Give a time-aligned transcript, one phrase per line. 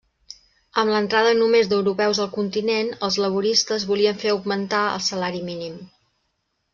[0.83, 5.77] Amb l'entrada només d'europeus al continent, els laboristes volien fer augmentar el salari mínim.